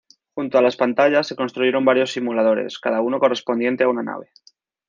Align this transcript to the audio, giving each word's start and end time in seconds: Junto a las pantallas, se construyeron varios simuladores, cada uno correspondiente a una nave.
Junto 0.33 0.57
a 0.57 0.63
las 0.63 0.77
pantallas, 0.77 1.27
se 1.27 1.35
construyeron 1.35 1.85
varios 1.85 2.11
simuladores, 2.11 2.79
cada 2.79 3.01
uno 3.01 3.19
correspondiente 3.19 3.83
a 3.83 3.89
una 3.89 4.01
nave. 4.01 4.31